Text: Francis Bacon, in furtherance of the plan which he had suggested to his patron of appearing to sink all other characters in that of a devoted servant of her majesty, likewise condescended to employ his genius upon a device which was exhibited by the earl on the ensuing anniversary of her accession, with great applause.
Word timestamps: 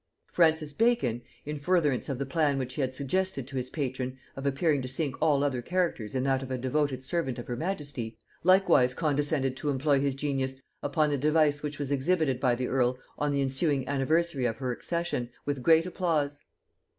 Francis 0.31 0.73
Bacon, 0.73 1.21
in 1.45 1.57
furtherance 1.59 2.09
of 2.09 2.17
the 2.17 2.25
plan 2.25 2.57
which 2.57 2.73
he 2.73 2.81
had 2.81 2.91
suggested 2.91 3.45
to 3.45 3.55
his 3.55 3.69
patron 3.69 4.17
of 4.35 4.47
appearing 4.47 4.81
to 4.81 4.87
sink 4.87 5.15
all 5.21 5.43
other 5.43 5.61
characters 5.61 6.15
in 6.15 6.23
that 6.23 6.41
of 6.41 6.49
a 6.49 6.57
devoted 6.57 7.03
servant 7.03 7.37
of 7.37 7.45
her 7.45 7.55
majesty, 7.55 8.17
likewise 8.43 8.95
condescended 8.95 9.55
to 9.55 9.69
employ 9.69 9.99
his 9.99 10.15
genius 10.15 10.55
upon 10.81 11.11
a 11.11 11.19
device 11.19 11.61
which 11.61 11.77
was 11.77 11.91
exhibited 11.91 12.39
by 12.39 12.55
the 12.55 12.65
earl 12.67 12.97
on 13.19 13.29
the 13.29 13.43
ensuing 13.43 13.87
anniversary 13.87 14.45
of 14.45 14.57
her 14.57 14.71
accession, 14.71 15.29
with 15.45 15.61
great 15.61 15.85
applause. 15.85 16.41